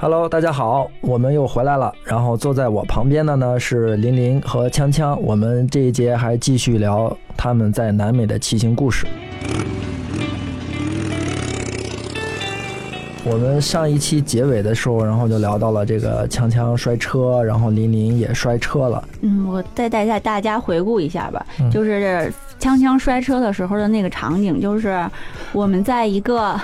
[0.00, 1.92] Hello，大家好，我们又回来了。
[2.04, 9.08] 然后坐在我旁边的呢是林林和锵锵，我们这一节还继续聊他们在南美的骑行故事。
[13.24, 19.02] 我们上一期结尾的时候，然后就聊到了这个锵锵摔车，然后林林也摔车了。
[19.22, 25.04] 嗯，我再带下大家回顾一下吧，嗯就是锵锵摔车的时候的那个场景，就是
[25.52, 26.58] 我们在一个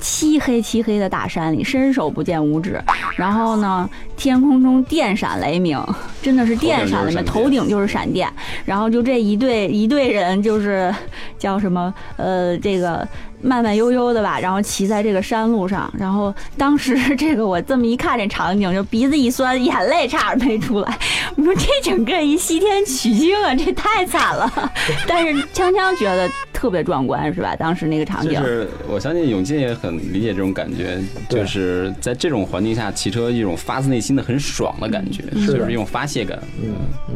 [0.00, 2.80] 漆黑漆黑的大山里，伸手不见五指，
[3.16, 5.78] 然后呢，天空中电闪雷鸣，
[6.22, 8.32] 真的是电闪雷鸣，头头顶就是闪电，
[8.64, 10.94] 然后就这一队一队人就是
[11.38, 13.06] 叫什么呃，这个
[13.40, 20.98] 慢慢悠悠的吧，然后骑在这个山路上，然后当时这个我这么一看这场景，就鼻子一酸，眼泪差点没出来。
[21.36, 24.72] 我说这整个一西天取经啊，这太惨了。
[25.06, 26.28] 但是锵锵觉得
[26.58, 27.54] 特别壮观，是吧？
[27.54, 30.98] 当时那个场景，就是我相信永进也很理解这种感觉，
[31.28, 36.36] 就是在这种环境下骑车，一种发自内心的很爽的感觉，是就是一种发泄感。
[36.60, 36.74] 嗯
[37.10, 37.14] 嗯，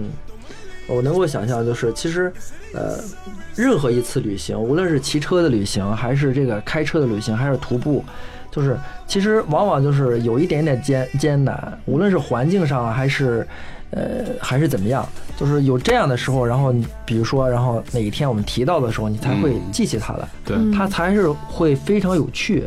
[0.87, 2.33] 我能够想象，就是其实，
[2.73, 3.01] 呃，
[3.57, 8.05] 任何一次旅行，无论是骑车的旅行，还是这个开车的旅行，还是徒步，
[8.49, 13.45] 就是其实往往就是有一点点艰艰难，无论是环境上啊还是。
[13.93, 15.07] 呃，还是怎么样？
[15.39, 22.65] 就是有这样的时候，然后你比如说，然后哪一天我们提到的时候，你才会嗯记起它来，对，嗯它才是会非常有趣。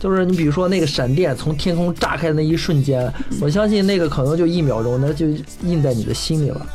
[0.00, 5.26] 就是你比如说那个闪电从天空炸开的那一瞬间，我相信那个可能就一秒钟，那就
[5.62, 6.66] 印在你的心里了。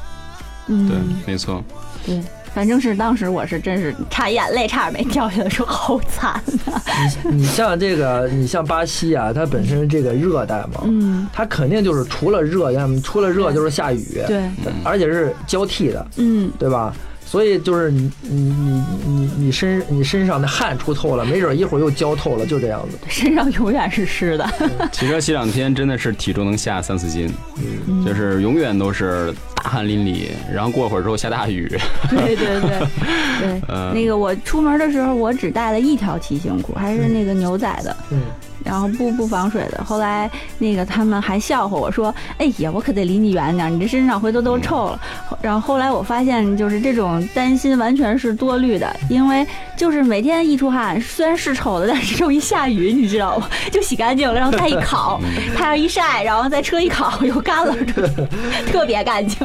[0.68, 1.64] 嗯，对，没错。
[2.06, 2.22] 对，
[2.54, 6.82] 反正是当时我是真是差眼泪差点没掉下来，说好惨啊。
[7.26, 14.44] 你 你像这个，你像巴西啊，它本身这个热带嘛，嗯，它肯定就是除了热，要么除了热就是下雨，对，
[14.84, 16.94] 而且是交替的，嗯，对吧？
[17.26, 22.98] 所以就是你你你你你身你身上的汗出透了，没准一会儿又浇透了，就这样子。
[23.10, 24.48] 身上永远是湿的。
[24.92, 27.34] 骑车骑两天真的是体重能下三四斤，
[28.06, 31.68] 就是永远都是大汗淋漓，然后过会儿之后下大雨。
[32.10, 32.88] 对对对
[33.40, 38.22] 对， 呃那个我出门的时候，我只带了一条骑行裤，还是那个牛仔的，嗯，
[38.64, 39.84] 然后不不防水的。
[39.84, 45.00] 后来那个他们还笑话我说：“哎呀，我可得离你远点，你这身上回头都臭了。”
[45.42, 53.50] 然后后来我发现，就是这种担心完全是多虑的，因为就是每天一出汗，虽然是臭的，但是这种一下雨，你知道吗？
[53.72, 55.20] 就洗干净了，然后再一烤，
[55.56, 57.76] 太阳一晒，然后再车一烤又干了，
[58.72, 59.40] 特别干净。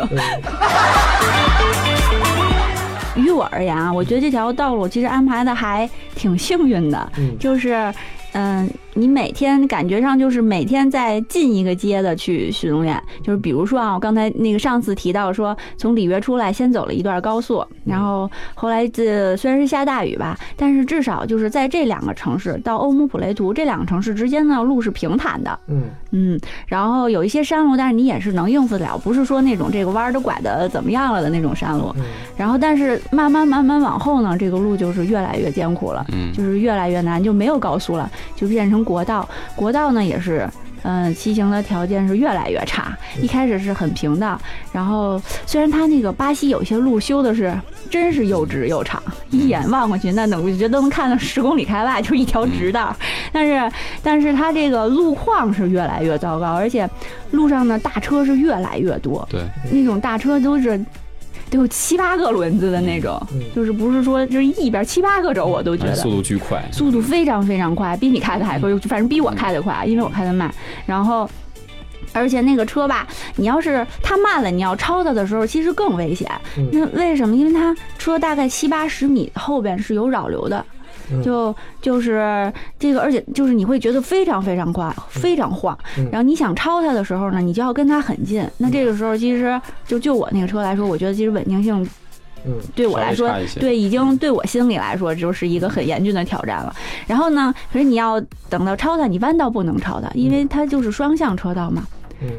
[3.16, 7.92] 于我而言啊，我觉得这条道路其实安排的还挺幸运的，嗯就是，
[8.32, 25.82] 嗯、你每天感觉上就是每天在进一个街的去训练，就是比如说啊，我刚才那个上次提到说，从里约出来先走了一段高速，然后后来这虽然是下大雨吧，但是至少就是在这两个城市到欧姆普雷图这两个城市之间呢，路是平坦的，嗯。
[26.10, 31.94] 嗯，然后有一些山路，但是你也是能应付得了，不是说那种这个弯儿都拐的怎么样了的那种山路。
[31.98, 32.04] 嗯。
[32.36, 39.28] 然后，但是慢慢慢慢往后呢，这个路就是越来越艰苦了，嗯，就是越来越难，就没有高速了，就变成国道。
[39.54, 40.48] 国道呢也是。
[40.84, 42.96] 嗯，骑行的条件是越来越差。
[43.20, 44.40] 一开始是很平的，
[44.72, 47.52] 然后虽然它那个巴西有些路修的是
[47.90, 52.94] 真是又直又长，一眼望过去，那能我觉得都能看到十公里开外，就是一条直道。
[53.32, 56.88] 但是，但是它这个路况是越来越糟糕，而且
[57.32, 60.80] 路上的大车是越来越多，对，那种大车都是
[61.50, 66.62] 得有七八个轮子的那种，嗯就是不是说就是一边七八个轴，我都觉得哎速度巨快。
[66.72, 70.52] 速度非常非常快，比你开的还快，反正比我开的快，因为我开的慢。
[70.86, 71.28] 然后，
[72.12, 73.06] 而且那个车吧，
[73.36, 76.30] 你要是它慢了，你要超它的时候，其实更危险。
[76.56, 77.34] 嗯那为什么？
[77.34, 80.64] 因为它车大概七八十米后边是有扰流的。
[81.10, 85.76] 嗯就就是这个，而且就是你会觉得非常非常快，非常晃。
[85.96, 88.44] 嗯然后你想超它的时候呢，你就要跟它很近。
[88.58, 91.86] 那这个时候其实就就我那个车来说，我觉得其实稳定性
[92.46, 96.74] 嗯对我来说对，已经对我心里来说就是一个很严峻的挑战了。
[97.06, 101.97] 然后呢，可是你要等到超它，你弯道不能超它，因为它就是双向车道嘛，嗯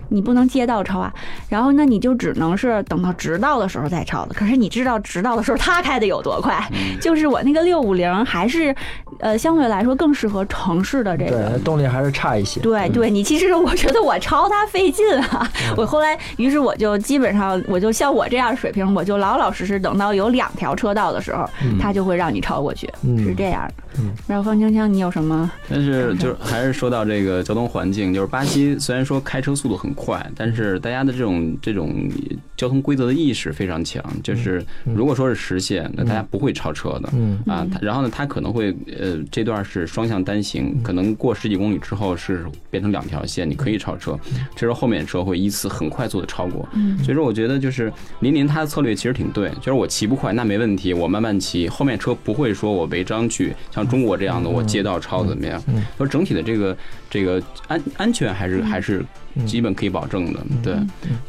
[0.09, 1.13] 你不能街道超啊。
[1.47, 4.33] 然后那你就只能是等到直道的时候再超的。
[4.33, 6.63] 可是你知道直道的时候他开的有多快？
[7.01, 8.75] 就是我那个六五零还是，
[9.19, 12.59] 呃，相对来说更适合城市的这个对，动力还是差一些。
[12.61, 15.51] 对对，你其实我觉得我超他费劲啊。
[15.75, 21.49] 我后来，于是我就基本上，我就像我这样水平，我就老老实实等到有两条车道的时候，
[21.79, 23.73] 他就会让你超过去，嗯是这样的。
[23.99, 25.49] 嗯然后方青青，你有什么？
[25.69, 32.09] 但是就是还是说到这个交通环境，就是巴西虽然说开车速度很快，但是大家的这种这种
[32.57, 34.03] 交通规则的意识非常强。
[34.23, 37.09] 就是如果说是实线，那大家不会超车的。
[37.13, 37.39] 嗯。
[37.45, 44.17] 啊，然后呢，它可能会呃呃这段是双向单行，可能过十几公里之后是变成两条线，你可以超车，
[44.55, 46.67] 这时候后面车会依次很快速的超过。
[47.03, 55.61] 所以说我觉得就是林林他的策略其实挺对，就是我骑不快那没问题，我慢慢骑，后面车不会说我违章去像中国这样的我街道超怎么样，
[55.97, 56.77] 说整体的这个
[57.09, 59.03] 这个安安全还是还是
[59.45, 60.75] 基本可以保证的，对。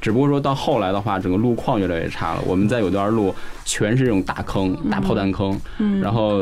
[0.00, 3.34] 只不过说到后来的话，整个路况越来越差了，我们在有段路
[3.64, 5.58] 全是这种大坑、大炮弹坑，
[6.02, 6.40] 然后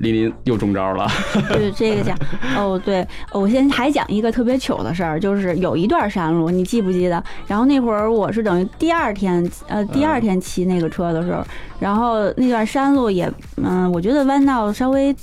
[0.00, 1.08] 林林又中招了。
[1.50, 2.16] 对这个讲
[2.56, 7.22] 哦，对，我先还讲一个特别糗的事儿，就是有一段山路，你记不记得？
[7.46, 11.44] 然后那会儿我是等于第二天，呃，第二天骑那个车的时候，
[11.78, 15.14] 然后那段山路也，嗯，我觉得弯道稍微。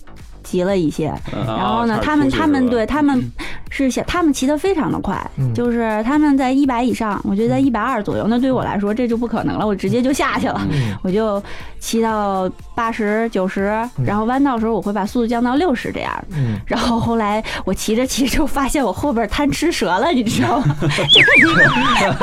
[0.42, 1.14] 急了一些，
[1.46, 3.32] 然后呢，他们他们对他们
[3.70, 5.16] 是想，他们骑得非常的快，
[5.54, 10.62] 就是他们在一百以上，我觉得在一百二左右，那对于我来说这就不可能了，我直接就下去了，
[11.04, 11.42] 我就
[11.80, 12.50] 骑到
[12.80, 16.24] 八十九十，然后弯道的时候我会把速度降到六十这样，
[16.66, 20.74] 然后后来我骑着骑着发现我后边贪吃蛇了，你知道吗？
[20.82, 21.02] 就是
[21.40, 22.16] 一个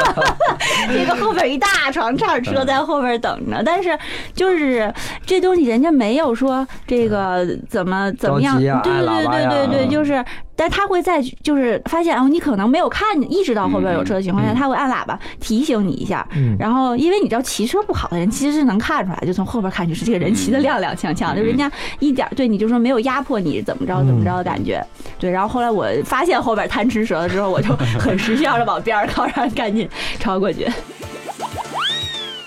[0.88, 3.98] 这个后边一大长串车在后边等着，但是
[4.34, 4.90] 就是
[5.26, 8.10] 这东西人家没有说这个怎么。
[8.18, 8.56] 怎么样？
[8.82, 10.24] 对对对对对对，就是，
[10.54, 16.26] 但他会在就是发现哦，你可能没有看意识到后边有车的情况下，他会按喇叭提醒你一下。
[16.58, 24.84] 然后，因为你知道骑车不好的人其实是能看出来，就从后边看就是这个人骑的踉踉跄跄，就人家一点对你就说没有压迫你怎么着怎么着的感觉。
[25.18, 29.88] 对，然后后来我发现后边贪吃蛇了之后，我就 很识相的往边儿靠，然赶紧
[30.18, 30.66] 超过去。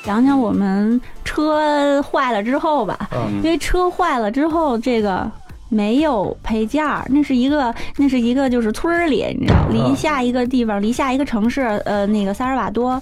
[0.04, 2.98] 讲讲我们车坏了之后吧，
[3.44, 5.30] 因为车坏了之后这个。
[5.72, 13.00] 没有配件儿，那是一个，那是一个，就是村儿里，你知道，离下一个地方，离下一个城市，呃，那个萨尔瓦多，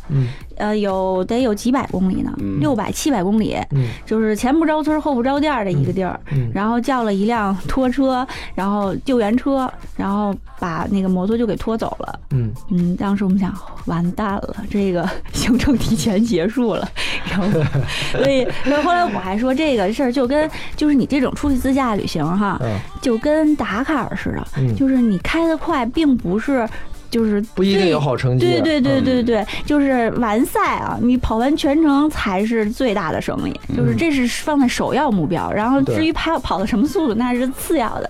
[0.57, 3.57] 呃，有得有几百公里呢，六百七百公里，
[4.05, 6.19] 就是前不着村后不着店的一个地儿，
[6.53, 8.25] 然后叫了一辆 拖车，
[8.55, 12.51] 然后救援车，然后把那个摩托就给拖走了，嗯。
[12.69, 13.53] 嗯，当时我们想，
[13.85, 16.87] 完蛋了，这个 行程提前结束了。
[17.29, 17.47] 然后，
[18.11, 22.59] 所以，所以后来我还说这个事儿就跟就是你这种出去自驾旅行哈，
[23.01, 26.67] 就跟打卡似的，就是你开得快，并不是
[27.09, 28.45] 就是不一定有好成绩。
[28.45, 35.51] 对对对对对，就是完赛啊，你跑完全程才是最大的胜利，就是这是放在首要目标。
[35.51, 38.09] 然后至于跑跑的什么速度，那是次要的。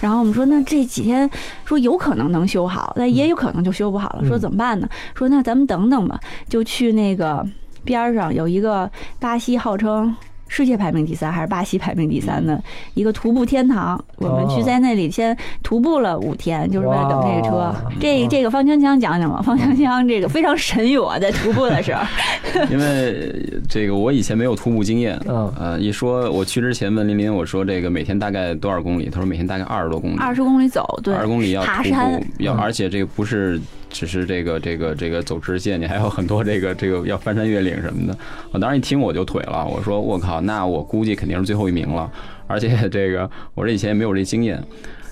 [0.00, 1.28] 然后我们说，那这几天
[1.64, 4.24] 说有可能能修好，那也有可能就修不好了。
[4.26, 4.88] 说怎么办呢？
[5.14, 6.18] 说那咱们等等吧，
[6.48, 7.46] 就去那个。
[7.84, 10.14] 边上有一个巴西号称
[10.48, 12.60] 世界排名第三还是巴西排名第三的
[12.94, 17.74] 一个徒步天堂，我们去在那里先徒步了五天，就是为了等这个车。
[18.00, 22.02] 这这个方枪枪讲讲吧，方枪枪这个非常神勇啊，在徒步的时候。
[22.70, 23.34] 因为
[23.68, 29.08] 这个我以前没有徒步经验，呃，一说我去之前问林林，我说这个每天大概多少公里？
[29.10, 33.60] 他说每天大概二十多公里，二十公里走，对，二十公里要爬山，要而且这个不是。
[33.90, 38.16] 只是这个这个这个走直线，你还有很多这个这个要翻山越岭什么的。
[38.50, 42.10] 我当时一听我就腿了，我说我靠，那我估计肯定是最后一名了。
[42.46, 44.62] 而且这个我这以前也没有这经验。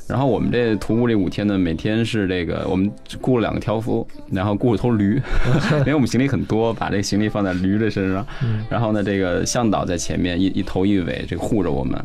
[0.09, 2.89] 然后我们这徒步这五天呢，每天是这个我们
[3.21, 5.21] 雇了两个挑夫，然后雇了头驴，
[5.81, 8.25] 因为我们行李很多，把这行李放在驴的身上。
[8.71, 12.01] 然后呢，这个向导在前面一一头一尾这个护着我们。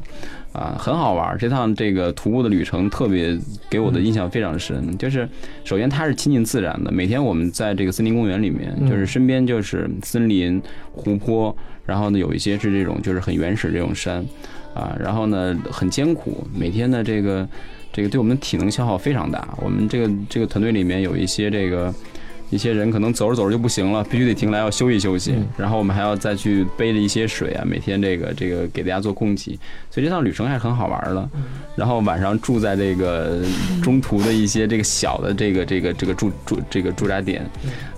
[0.53, 3.37] 啊，很好玩这趟这个徒步的旅程特别
[3.69, 4.97] 给我的印象非常深。
[4.97, 5.27] 就是
[5.63, 11.55] 首先它是亲近自然的，每天我们在这个森林公园里面，就是身边就是森林、湖泊，
[11.85, 14.25] 然后呢有一些是这种就是很原始这种山，
[14.73, 17.47] 啊，然后呢很艰苦，每天的这个
[17.93, 19.47] 这个对我们体能消耗非常大。
[19.61, 21.93] 我们这个这个团队里面有一些这个。
[22.51, 25.33] 一些人可能走着走着就不行了，必须得停来要休息休息。
[25.57, 29.57] 然后我们还要再去背着一些水啊，每天这个这个给大家做供给。
[29.89, 31.29] 所以这趟旅程还是很好玩的。
[31.75, 33.41] 然后晚上住在这个
[33.81, 37.43] 中途的一些这个小的这个这个这个住住这个驻扎点。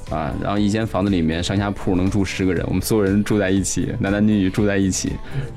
[0.09, 5.13] 啊，然后一间房子里面上下铺能住十个人，我们所有人住在一起，男男女女住在一起。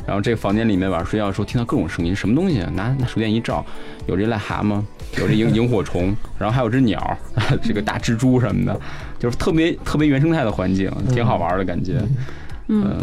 [0.07, 2.59] 然后这个房间里面晚上睡觉的时候听到各种声音，什么东西？
[2.75, 3.65] 拿拿手电一照，
[4.07, 4.81] 有这癞蛤蟆，
[5.19, 7.19] 有这萤 萤火虫，然后还有只鸟，
[7.63, 8.81] 这个大蜘蛛什么的，
[9.19, 11.95] 就是特别特别原生态的环境，挺好玩的感觉。
[11.99, 12.17] 嗯，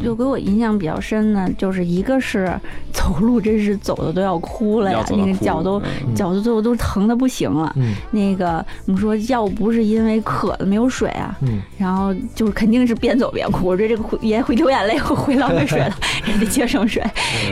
[0.03, 2.53] 就给我印象比较深的，就是一个是
[2.91, 5.82] 走路，真是走的都要哭了呀，那个脚都
[6.13, 7.74] 脚都最后都疼的不行了。
[8.12, 11.38] 那个我们说，要不是因为渴了没有水啊，
[11.77, 13.67] 然后就是肯定是边走边哭。
[13.67, 15.96] 我这这个也会流眼泪，会浪费水了，
[16.27, 17.01] 也得节省水。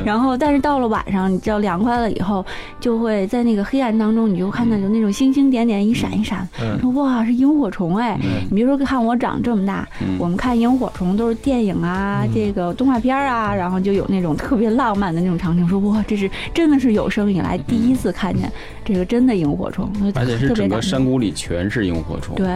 [0.05, 2.45] 然后，但是到了晚上，你知道凉快了以后，
[2.79, 6.47] 就会在那个黑暗当中，你就看到有那种星星点点一闪一闪，
[6.81, 8.19] 说哇是萤火虫哎。
[8.49, 9.87] 你别说看我长这么大，
[10.19, 12.00] 我们看萤火虫都是电影啊。
[12.01, 12.31] 啊，嗯。
[12.33, 18.51] 这个动画片啊，然后就有那种特别浪漫的那种场景，说哇，这是真的是有生以来第一次看见
[18.83, 22.47] 这个真的萤火虫，而且是整个山谷里全是萤火虫，对，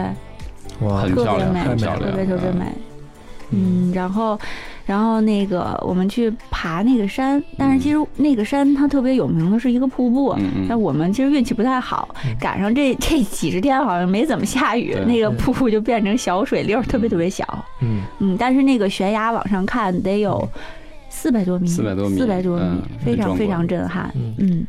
[0.80, 2.56] 哇，特很漂亮，别美，很漂亮，特别特别嗯。
[2.56, 2.64] 美。
[3.50, 4.36] 嗯，然后，
[4.86, 10.30] 然后那个我们去爬那个山，但是其实那个山它特别有名的是一个瀑布。
[10.38, 12.08] 嗯嗯，但我们其实运气不太好，
[12.40, 17.44] 赶上这这几十天好像没怎么下雨对，那个瀑布就变成小水溜儿，特别特别小。
[17.82, 20.48] 嗯，嗯，但是那个悬崖往上看得有
[21.10, 24.08] 四百多米，400多米四百多米嗯，非常非常震撼。
[24.38, 24.64] 嗯。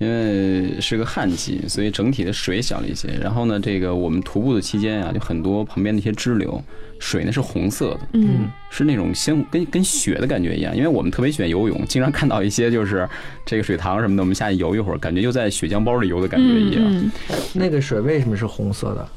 [0.00, 3.08] 嗯因为是个旱季，所以整体的水小了一些。
[3.20, 6.62] 然后呢，这个我们徒步的期间啊，就很多旁边的一些支流，
[7.00, 10.76] 水呢是红色的，嗯是那种像跟跟血的感觉一样。
[10.76, 13.08] 因为我们特别喜欢游泳，经常看到一些就是
[13.44, 16.84] 这个水塘什么的，我们下去游一会儿，感觉就在血浆包里游的感觉一样。
[16.84, 17.10] 嗯，
[17.52, 19.08] 那个水为什么是红色的？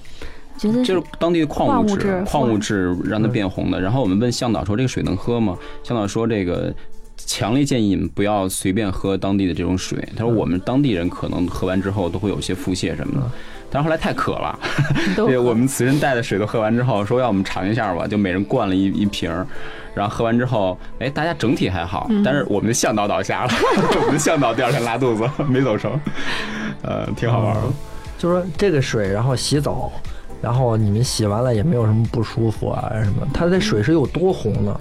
[0.58, 3.80] 觉得就是当地的矿物质矿物质让它变红的。
[3.80, 5.58] 然后我们问向导说这个水能喝吗？
[5.84, 6.74] 向导说这个
[7.32, 9.98] 强烈建议你们不要随便喝当地的这种水。
[10.18, 13.32] 他说我们当地人可能喝完之后都会有些腹泻什么的。
[13.70, 14.60] 但是后来太渴了，
[15.16, 19.48] 都对我们随身带的水都喝完之后，说要我们尝一下吧，就每人灌了一一瓶儿，
[19.96, 23.52] 然后喝完之后，哎，大家整体还好，但是我们的向导倒下了，
[24.02, 25.98] 我们的向导第二天拉肚子没走成，
[26.84, 27.62] 呃，挺好玩的。
[28.18, 29.90] 就说这个水，然后洗澡，
[30.42, 33.26] 然后你们洗完了也没有什么不舒服啊什么？
[33.34, 34.78] 它的水是有多红呢？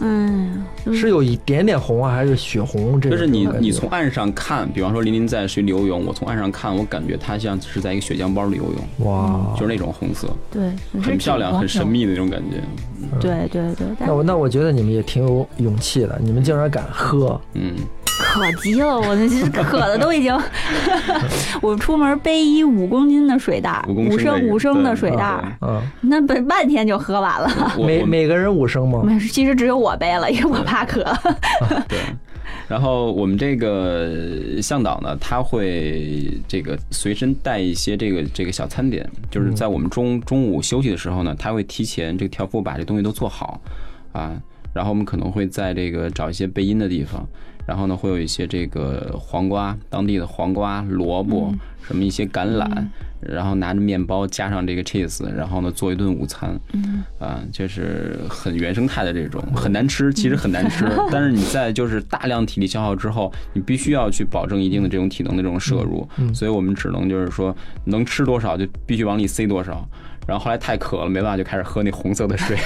[0.00, 3.00] 嗯，是是有一点点红啊，还是血红？
[3.00, 10.70] 就是你你从岸上看，比方说林林在水里游泳，我从岸上看，我感觉他像是在一个血浆包里游泳，哇，就是那种红色，对，
[11.00, 11.84] 很漂亮、很神。
[11.94, 12.56] 秘的那种感觉。
[13.20, 17.74] 对对对，那我那我觉得你们也挺有勇气的，你们竟然敢喝，嗯，
[18.18, 20.36] 可急了，我那是渴的都已经，
[21.60, 27.74] 我出门背一五公斤的水袋，五升五升的水袋，嗯，那半半天就喝完了。
[27.78, 29.02] 每每个人五升吗？
[29.04, 31.04] 没事，其实只有我背了，因为我怕渴。
[31.88, 31.98] 对。
[32.66, 34.10] 然后我们这个
[34.62, 43.60] 向导呢，他会这个随身带一些这个这个小餐点，就是在我们中中午休息的时候呢，他会提前这个挑夫把这东西都做好
[44.12, 44.32] 啊，
[44.72, 47.26] 然后我们可能会在这个找一些背阴的地方，
[47.66, 51.52] 然后呢会有一些这个黄瓜，当地的黄瓜、萝卜，
[51.86, 52.86] 什么一些橄榄，
[53.20, 56.58] 然后拿着面包加上这个 cheese，然后呢做一顿午餐，
[57.18, 67.54] 啊，就是很原生态的这种，很难吃，其实很难吃， 但是你在就是大量体力消耗之后，你必须要去保证一定的这种体能的这种摄入，所以我们只能就是说
[67.86, 69.86] 能吃多少就必须往里塞多少。
[70.26, 72.56] 然后后来太渴了，没办法，就开始喝那红色的水，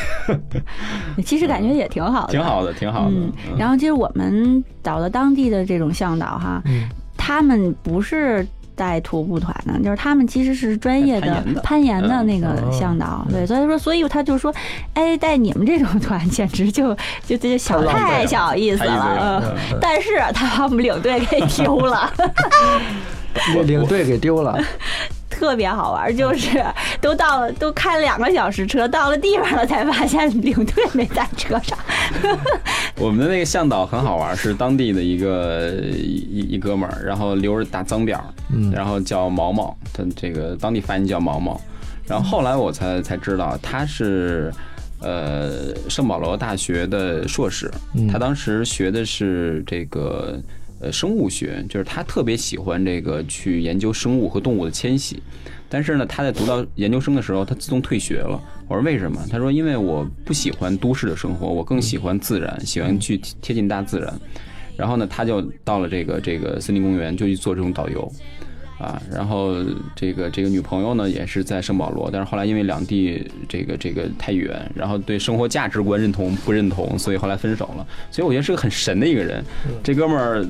[1.25, 3.11] 其实感觉也挺好的， 挺好的，挺好的。
[3.11, 8.47] 嗯，嗯然后其实我们找了当地的这种向导哈，嗯他们不是
[8.77, 14.55] 带徒步团的，就是他们其实是专业的攀岩的那个哦向导，对，所以说，所以他就说，
[14.95, 16.97] 哎，带你们这种团简直就
[17.27, 22.11] 就就小太小意思了，嗯，但是他把我们领队给丢了。
[23.53, 24.59] 领领队给丢了，
[25.29, 26.65] 特别好玩，就是
[27.01, 31.79] 都到了，都开了两个小时车，到了地方了才发现领队没在车上。
[32.97, 41.61] 我们的那个向导很好玩，是当地的一个一一哥们儿，然后留着大脏辫儿，嗯然后叫毛毛，他这个当地发音叫毛毛。
[42.07, 44.53] 然后后来我才才知道他是
[45.01, 50.41] 呃圣保罗大学的硕士，嗯他当时学的是这个
[50.81, 55.23] 呃生物学，就是他特别喜欢这个去研究生物和动物的迁徙。
[55.69, 58.41] 但是呢，他在读到研究生的时候，他自动退学了。
[58.67, 59.21] 我说为什么？
[59.31, 64.13] 他说因为我不喜欢都市的生活，我更喜欢自然，喜欢去贴近大自然。
[64.77, 68.11] 然后呢，他就到了这个这个森林公园，就去做这种导游。
[68.79, 69.57] 啊，然后
[69.97, 77.87] 这个这个女朋友呢也是在圣保罗，但是后来因为两地这个这个太远，然后对生活价值观认同不认同，所以后来分手了。
[78.11, 79.45] 所以我觉得是个很神的一个人。
[79.83, 80.47] 这哥们儿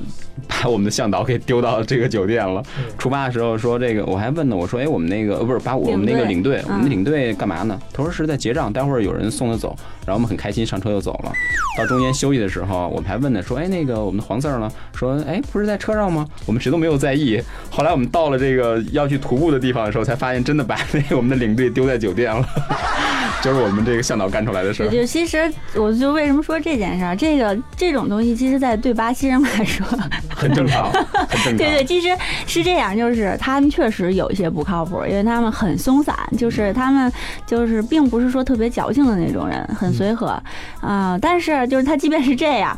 [0.47, 2.63] 把我们的向导给丢到这个酒店了。
[2.97, 7.79] 出发的时候说这个，我还问呢，我说哎，我们那个呃不是把我们那个领队，我们的领队干嘛呢？
[7.91, 9.75] 他说是在结账，待会儿有人送他走。
[10.05, 11.31] 然后我们很开心上车就走了。
[11.77, 14.71] 到中间休息的时候，我们还问呢，说哎那个我们的黄四儿呢？
[14.93, 16.27] 说哎不是在车上吗？
[16.45, 17.39] 我们谁都没有在意。
[17.69, 22.45] 后来我们到了这个要去徒步的地方的时候，才发现真的把那个我们的领队丢在酒店了，
[23.41, 24.89] 就是我们这个向导干出来的事儿。
[24.89, 29.85] 就其实，我就为什么说这件事儿，这个这种东西，其实，在对巴西人来说，
[30.35, 30.91] 很正常，
[31.29, 31.57] 很正常。
[31.57, 32.09] 对对，其实
[32.45, 37.11] 是这样，就是他们确实有一些不靠谱，因为他们很松散，就是他们
[37.45, 40.41] 就是并不是说特别矫情的那种人，很随和
[40.81, 42.77] 啊、但是就是他即便是这样。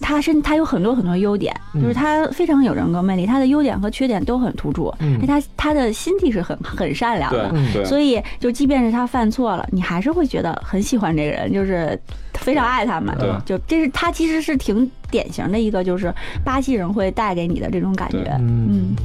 [0.00, 7.50] 它是它有很多很多优点，嗯就是他非常有人格魅力，他的优点和缺点都很突出，嗯而且它它的心地是很很善良的。
[7.54, 11.98] 嗯对，所以，就即便是他犯错了，你还是会觉得很喜欢这个人，就是
[12.34, 13.14] 非常爱他嘛。
[13.18, 16.12] 对就这是他其实是挺典型的一个，就是
[16.44, 18.24] 巴西人会带给你的这种感觉。
[18.40, 18.96] 嗯嗯，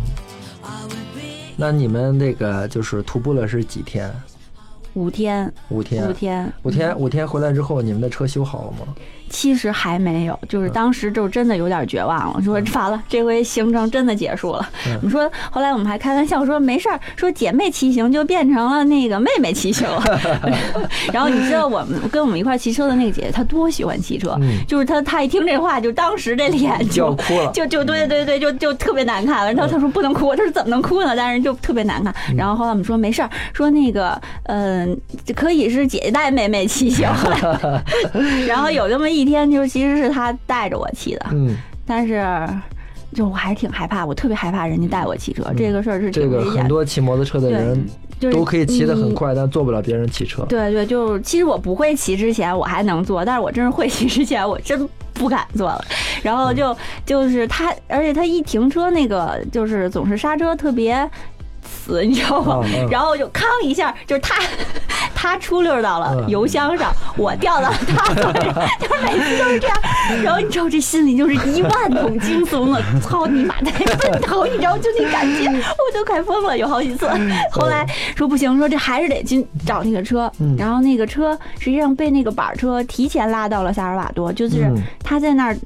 [1.56, 4.12] 那你们那个就是徒步了是几天？
[4.94, 6.14] 五天，五天五。
[6.14, 8.94] 天，五天，五天回来之后，你们的车修好了吗？
[9.30, 14.70] 其实还没有，就是当时就真的有点绝望了，说完了，这回行程真的结束了。
[14.88, 20.04] 嗯我们说，后来我们还开玩笑说没事儿，说姐妹骑行就变成了那个妹妹骑行了。
[21.14, 27.52] 然后你知道我们跟我们一块骑车的那个姐姐，她多喜欢骑车，嗯就是她她一听这话，就当时这脸就就哭了。
[27.54, 29.46] 就就对对对，就就特别难看。
[29.54, 31.16] 然后她说不能哭，她说怎么能哭呢？
[31.16, 32.14] 但是就特别难看。
[32.36, 37.08] 然后后来我们说没事儿，说那个嗯、这可以是姐姐带妹妹骑行。
[38.48, 41.56] 然后有这么一天，就是其实是他带着我骑的，嗯，
[41.86, 42.48] 但是。
[43.16, 46.44] 就我还挺害怕，我特别害怕人家带我骑车，这个事儿是这个。
[46.52, 47.88] 很多骑摩托车的人
[48.20, 50.44] 就都可以骑得很你快，但做不了别人骑车。
[50.44, 55.82] 对对，就其实我不会骑之前我还能做，但是我真是会骑之前我真不敢做了。
[56.22, 61.10] 然后就就是他，而且他一停车那个就是总是刹车特别
[61.68, 62.64] 死， 你知道吗？
[62.90, 64.36] 然后就康一下，就是他
[65.14, 69.78] 他出溜到了嗯油箱上，我掉到了他腿上， 就是每次都是这样。
[70.24, 77.08] 然后你知道这心里就是一万桶惊悚了，操你妈的奔头，你知道就那感觉，我就快疯了，有好几次。
[77.52, 85.58] 后来说不行，说这还是得去找那个车，嗯然后那个车实际上被那个板车提前拉到了萨尔瓦多，就是嗯他在那儿。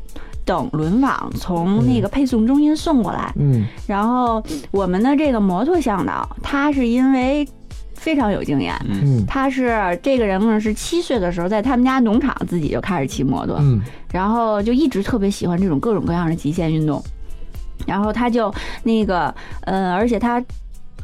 [0.45, 3.65] 等轮网从那个配送中心送过来，嗯。
[3.87, 7.47] 然后我们的这个摩托向导，他是因为
[7.93, 9.25] 非常有经验，嗯。
[9.25, 13.81] 他是这个人呢是七岁的时候在他们家农场自己就开始骑摩托，嗯。
[14.11, 17.01] 然后就一直特别喜欢这种各种各样的极限运动，
[17.85, 20.43] 然后他就那个呃，而且他。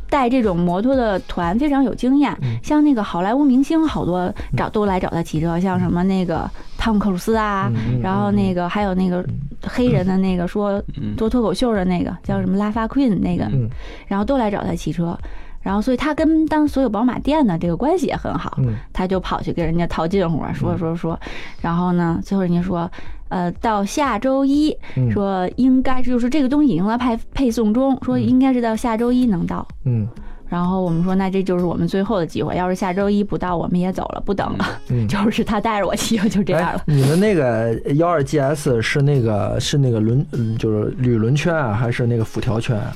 [0.09, 2.57] 带这种摩托的团非常有经验，嗯。
[2.63, 6.49] 像那个好莱坞明星好多找都来找他骑车，像什么那个
[6.87, 9.21] 汤姆克鲁斯啊，嗯然后那个还有那个
[9.61, 11.17] 黑人的那个说嗯。
[11.17, 13.67] 做脱口秀的那个叫什么拉法 Queen 那个，嗯。
[14.07, 15.17] 然后都来找他骑车，
[15.61, 18.73] 然后所以他跟当所有宝马店的这个关系也很好，嗯。
[18.93, 21.19] 他就跑去跟人家套近乎，说说说，
[21.61, 22.89] 然后呢，最后人家说，
[23.27, 25.11] 呃，到下周一，嗯。
[25.11, 29.67] 说应该就是这个东西已经在配配送中，说应该是到下周一能到。
[29.83, 30.07] 嗯
[30.49, 34.65] 然后我们说，那这就是我们最后的机会，要是下周一不到，我们也走了，不等了。
[34.89, 35.07] 嗯。
[35.09, 36.79] 就是他带着我骑，就这样了。
[36.79, 42.95] 哎，你们那个幺二 GS 是那个是那个轮，嗯就是铝轮圈啊，还是那个辐条圈啊？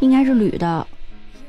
[0.00, 0.86] 应该是铝的，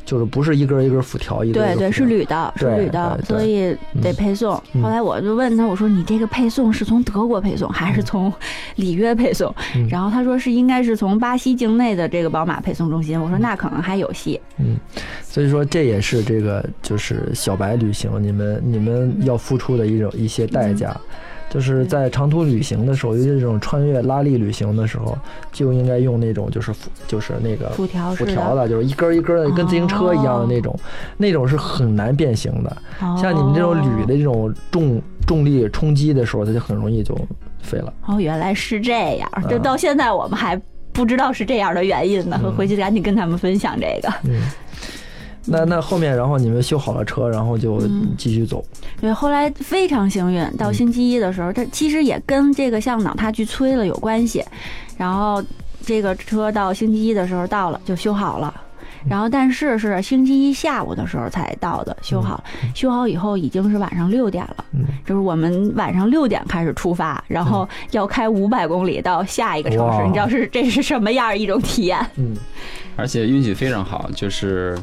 [0.05, 4.61] 就是不是一根一根辐条，一根对对，是铝的，是铝的所以得配送。
[4.73, 8.31] 嗯后来我就问他，我说你这个配送是从德国配送还是从
[8.75, 9.53] 里约配送？
[9.75, 13.19] 嗯然后他说是应该是从巴西境内的这个宝马配送中心。
[13.19, 14.39] 我说那可能还有戏。
[14.57, 14.77] 嗯，
[15.23, 20.89] 所以说这也是这个就是小白旅行，你们你们要付出的一种一些代价。
[20.91, 21.17] 嗯
[21.53, 25.15] 就是在长途旅行的时候，尤其是这种穿越拉力旅行的时候，
[25.51, 26.73] 就应该用那种就是
[27.07, 30.75] 就是那个辐条式的，辐条的，就是一根一根的，跟自行车一样的那种，
[31.15, 32.75] 那种是很难变形的。
[33.01, 37.15] 哦像你们这种铝的这种重重力冲击的时候，它就很容易就
[37.61, 37.93] 飞了。
[38.07, 39.29] 哦，原来是这样。
[39.35, 40.59] 嗯就到现在我们还
[40.91, 44.11] 不知道是这样的原因呢，嗯回去赶紧跟他们分享这个。
[44.23, 44.41] 嗯，
[45.45, 48.63] 那那后面，然后你们修好了车，然后就嗯继续走。
[48.99, 54.43] 对，后来非常幸运，到星期一的时候，这其实也跟这个向导他去催了有关系。
[54.97, 55.43] 然后
[55.85, 58.53] 这个车到星期一的时候到了，就修好了。
[59.05, 62.43] 然后，但是是星期一下午的时候才到的，修好了。
[62.73, 70.07] 修好以后已经是晚上六点了，嗯就是我们晚上六点开始出发，然后要开五百公里到下一个城市。
[70.07, 71.99] 你知道是这是什么样一种体验？
[72.15, 72.33] 嗯
[72.95, 74.77] 而且运气非常好，就是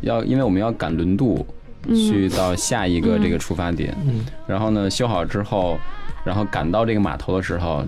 [0.00, 1.46] 要因为我们要赶轮渡
[1.86, 1.94] 嗯。
[1.96, 4.24] 去到下一个这个出发点，嗯。
[4.46, 5.78] 然后呢修好之后，
[6.24, 7.84] 然后赶到这个码头的时候，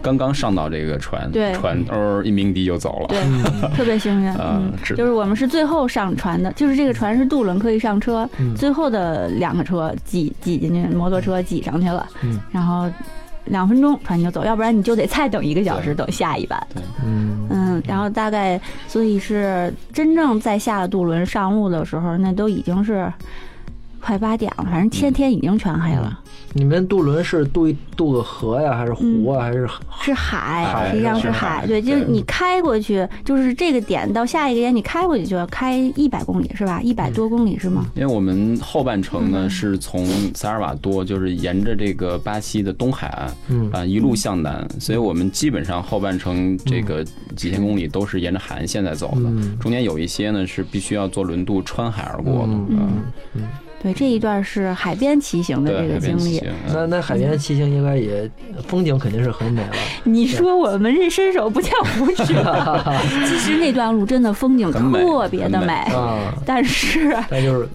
[0.00, 1.52] 刚刚上到这个船，对。
[1.54, 3.08] 船哦一鸣笛就走了。
[3.08, 3.20] 对，
[3.76, 4.28] 特别幸运。
[4.30, 4.94] 啊嗯，是。
[4.94, 8.54] 就是我们是最后上船的，就是这个船是渡轮可以上车，嗯。
[8.54, 12.40] 最后的两个车挤挤进去，摩托车挤上去了，嗯。
[12.50, 12.90] 然后
[13.46, 16.66] 两分钟船就走，要不然你就得再等一个小时等下一班。
[17.04, 17.46] 嗯。
[17.50, 23.12] 嗯，然后大概所以是真正在下渡轮上路的时候，那都已经是
[24.04, 26.20] 快八点了，反正天天已经全黑了。
[26.52, 29.66] 你们渡轮是渡一渡个河呀，还是湖啊，还是
[30.02, 31.66] 是海，海实际上是是海海。
[31.66, 36.80] 对，就是你开过去，就是这个点到下一个点，你开过去就要开一百公里，是吧？
[36.82, 37.86] 一百多公里是吗？
[37.96, 39.32] 因为我们后半程嗯。
[39.32, 43.70] 呢是从萨尔瓦多，就是沿着这个巴西的东海岸嗯。
[43.72, 47.02] 啊一路向南，所以我们基本上后半程这个
[47.34, 49.58] 几千公里都是沿着海岸线在走的，嗯。
[49.58, 52.52] 中间有一些呢是必须要坐轮渡穿海而过的。
[52.52, 53.02] 嗯
[53.84, 56.42] 对，这一段是海边骑行的，这个经历。
[56.72, 58.28] 那那海边骑行应该也
[58.66, 59.72] 风景肯定是很美了。
[60.04, 61.70] 你说我们这伸手不见
[62.00, 62.34] 五指，
[63.28, 67.68] 其实那段路真的风景特别的很美美，啊，但是但就是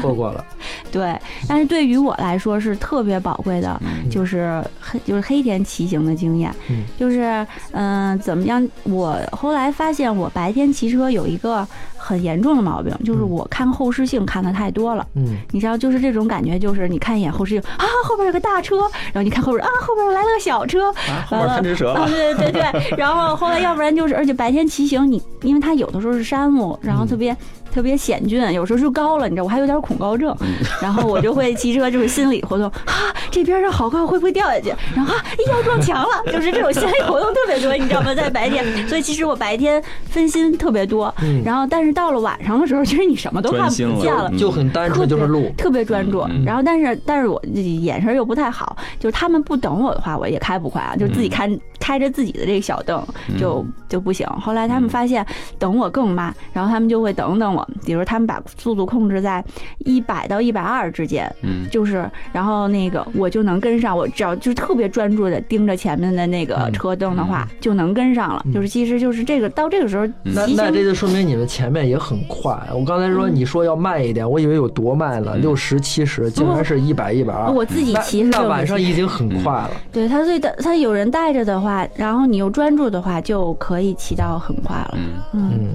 [0.00, 0.44] 错过了。
[0.92, 1.18] 对，
[1.48, 8.66] 但是对于我来说是特别宝贵的，嗯就是黑就是黑天骑行的经验，嗯就是嗯、怎么样？
[8.84, 15.06] 我后来发现我白天骑车有一个很严重的毛病，就是嗯我看后视镜看的太多了。
[15.14, 18.78] 嗯你知道，就是这种感觉，就是你看一眼后视镜啊，后边有个大车，
[19.12, 22.10] 然后你看后边啊，后边来了个小车，啊，后面贪吃蛇啊，了。
[22.10, 27.36] 对对对对，然后后来要不然就是，而且白天骑行你，因为它有的时候是山路，然后特别、
[27.76, 30.34] 特别险峻，有时候就高了，你知道，我还有点恐高症，
[30.80, 34.72] 然后我就会骑车就是心理活动啊，这边上好高，会不会掉下去？
[34.94, 38.14] 然后啊，要撞墙了，就是这种心理活动特别多，你知道吗？
[38.14, 44.30] 在白天，所以其实我白天分心特别多，嗯，然后但是到了晚上的时候，其实你什么都看不见了。
[44.32, 45.52] 嗯就很单纯，就是路。
[45.58, 51.46] 特别专注嗯，然后但是但是我自己眼神又不太好，就是他们不等我的话，我也开不快啊，就自己开
[51.86, 53.00] 开着自己的这个小凳
[53.38, 54.26] 就就不行。
[54.40, 55.24] 后来他们发现
[55.56, 59.44] 等我更慢，然后他们就会等等我，比如他们把速度控制在
[59.78, 68.42] 一百到一百二之间，嗯，就是然后那个我就能跟上，我只要就是特别专注的盯着前面的那个嗯车灯的话，就能跟上了。
[68.46, 70.86] 嗯就是其实就是这个到这个时候那那这。
[70.86, 72.56] 就说明你们前面也很快。
[72.72, 77.50] 我刚才说你说要慢一点，我以为有多慢了，嗯六十七十，竟然是一百一百二。
[77.50, 79.70] 我自己骑是那60晚上已经很快了。
[79.90, 84.94] 对他最的，他有人带着的话，然后你又专注的话，就可以骑到很快了。
[84.96, 85.68] 嗯，嗯，嗯，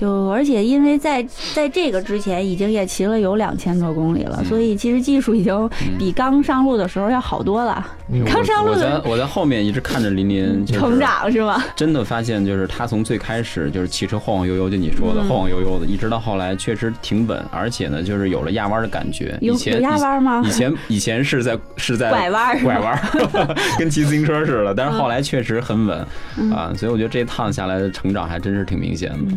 [0.00, 1.22] 就而且因为在
[1.54, 11.62] 在这个之前已经也骑了有两千多公里了，嗯所以其实技术已经比刚上路的时候要好多了，嗯 刚上路我在的我在后面一直看着林林 成长是吗？
[11.76, 19.36] 真的发现，就是他从最开始就是骑车晃晃悠悠，就你说的嗯晃晃悠悠的，一直到后来确实挺稳，而且呢，就是有了压弯的感觉。
[19.42, 20.50] 有以前有压弯吗以？
[20.50, 22.98] 前以前是在是在拐弯拐弯，
[23.78, 24.74] 跟骑自行车似的。
[24.74, 26.06] 但是后来确实很稳
[26.38, 29.34] 嗯啊，所以我觉得这趟下来的成长还真是挺明显的。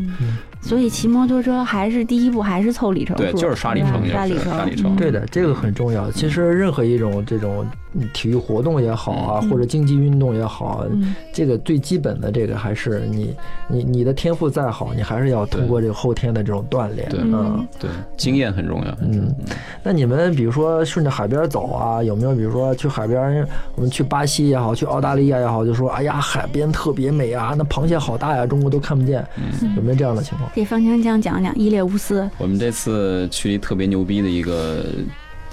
[0.63, 4.95] 嗯，所以骑摩托车还是第一步还是凑里程数，对，就是刷里程，刷里程刷里程程，。
[4.95, 6.09] 对的，这个很重要。
[6.11, 7.69] 其实任何一种这种嗯
[8.13, 10.85] 体育活动也好啊，嗯或者竞技运动也好
[11.31, 13.35] 这个最基本的这个还是你
[13.67, 17.07] 你你的天赋再好，你还是要通过这个后天的这种锻炼。
[17.09, 18.97] 对嗯，对，经验很重要。
[19.01, 19.33] 嗯，
[19.83, 30.49] 那你们比如说顺着海边走啊，有没有比如说去海边，我们去巴西也好，去澳大利亚也好，就说哎呀海边特别美啊，那螃蟹好大呀，中国都看不见，嗯有没有这样的情况？
[30.53, 34.85] 给方强强讲讲伊列乌斯，我们这次去一特别牛逼的一个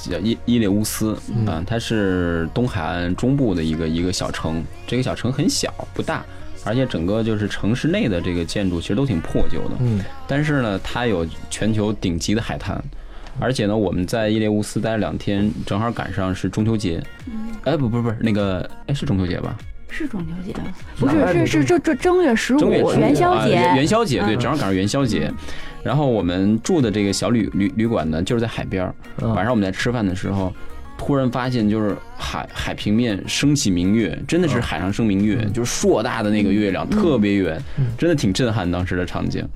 [0.08, 4.62] 叫伊伊列乌斯嗯啊，它是东海岸中部的一个一个小城。
[4.86, 6.24] 这个小城很小不大，
[6.64, 9.76] 而且整个就是城市内的这个建筑其实都挺破旧的。
[9.80, 12.82] 嗯但是呢，它有全球顶级的海滩，
[13.38, 17.02] 而且呢，我们在伊列乌斯待了两天，正好赶上是中秋节。
[17.64, 19.56] 哎，不不不是那个，哎是中秋节吧？
[19.92, 20.54] 是中秋节，
[20.98, 25.30] 不是是是这这正月十五正月十五元宵节，啊元元宵节对，嗯正好赶上元宵节。
[25.82, 28.94] 然后我们住的这个小旅旅旅馆呢，就是在海边儿。
[29.20, 30.52] 嗯晚上我们在吃饭的时候，
[30.98, 37.60] 突然发现就是海海平面升起明月，真的是海上升明月，就是硕大的那个月亮，特别圆，
[37.96, 39.46] 真的挺震撼当时的场景。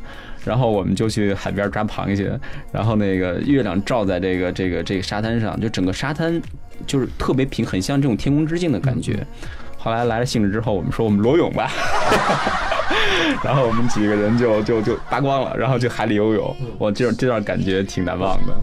[0.44, 2.38] 然后我们就去海边抓螃蟹，
[2.70, 6.40] 然后那个月亮照在这个这个这个沙滩上，就整个沙滩
[6.86, 9.26] 就是特别平，很像这种天空之镜的感觉。
[9.84, 11.70] 后来来了兴致之后，我们说我们裸泳吧，
[13.44, 16.56] 然后我们几个人就就就扒光了，然后去海里游泳。
[16.78, 18.54] 我这这段感觉挺难忘的。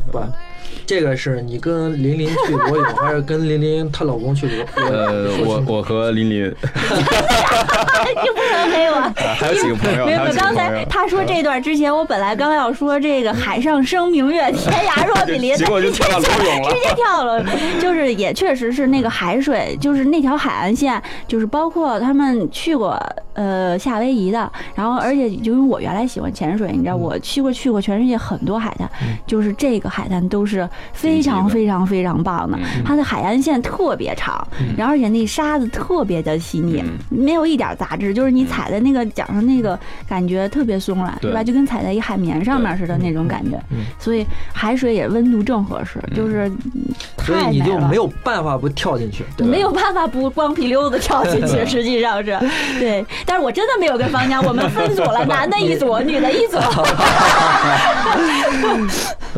[0.61, 4.65] 不，这个是你跟琳琳去裸泳，还是跟琳琳她老公去裸？
[4.75, 8.95] 呃，我我和琳琳， 你不能黑我。
[8.95, 16.75] 啊还有几个朋友，没有，刚才，他说这段之前，我本来刚要说这个海上生明月，天涯若比邻， 结果就跳到裸泳了直。
[16.81, 17.43] 接跳了。
[17.79, 22.99] 就是也确实是那个海水，就是那条海岸线，就是包括他们去过
[23.33, 28.89] 呃夏威夷的，然后而且就因为我原来喜欢潜水，你知道我去过去过全世界很多海滩，
[29.25, 30.50] 就是这个海滩都是
[30.93, 32.57] 非常非常非常棒的。
[32.57, 34.45] 嗯它的海岸线特别长，
[34.77, 41.43] 然后而且那沙子特别的细腻，嗯没有一点杂质，就是你踩在那个脚上那个感觉特别松软，对对吧？
[41.43, 43.57] 就跟踩在一海绵上面似的那种感觉。
[43.69, 46.83] 嗯所以海水也温度正合适，就是嗯
[47.23, 52.37] 所以你太美了就没有办法不跳进去，没有办法不光皮溜子跳进去， 实际上是
[52.79, 53.05] 对。
[53.25, 56.57] 但是我真的没有跟方家，我们分组了， 男的一组，女的一组。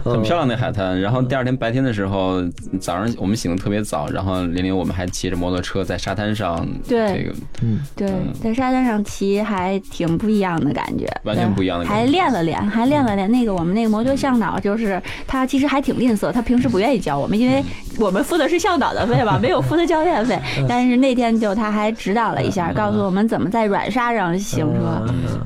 [0.04, 1.00] 很漂亮的海滩。
[1.00, 2.42] 然后第二天白天的时候，
[2.80, 13.32] 早上我们醒的特别早，然后玲玲我们还骑着摩托车在沙滩上，对这个嗯，对嗯，在沙滩上骑还挺不一样的感觉，完全不一样的感觉还练了练，还练了练。
[13.32, 17.64] 那个我们那个摩托向导，就是他其实还挺吝啬，他平时不愿意教我们，因为
[17.98, 20.38] 我们付的是向导的费吧，没有付的教练费。
[20.68, 25.06] 但是那天就他还指导了一下，告诉我们怎么在软沙上行车。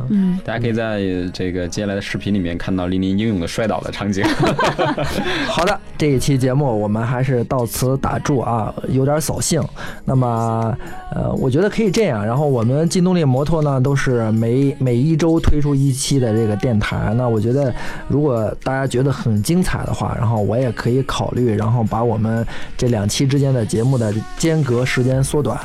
[0.09, 1.01] 嗯，大家可以在
[1.33, 4.23] 这个接下来的视频里面看到玲玲英勇的摔倒的场景。
[5.49, 9.61] 好的，这一期节目我们还是到此打住啊，有点扫兴。
[10.05, 10.75] 那么，
[11.13, 12.25] 呃，我觉得可以这样。
[12.25, 17.13] 然后我们劲动力摩托呢，都是每每一周推出一期的这个电台。
[17.15, 17.73] 那我觉得，
[18.07, 22.45] 如果大家觉得很精彩的话，然后我也可以考虑，然后把我们
[22.77, 25.59] 这两期之间的节目的间隔时间缩短。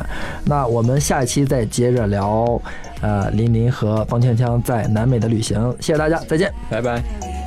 [0.44, 2.60] 那我们下一期再接着聊，
[3.00, 5.74] 呃，林林和方倩锵在南美的旅行。
[5.80, 6.52] 谢谢大家，再见。
[6.70, 7.41] 拜拜。